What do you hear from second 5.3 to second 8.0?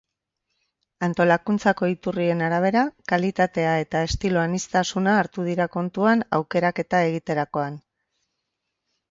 dira kontuan aukeraketa egiterakoan.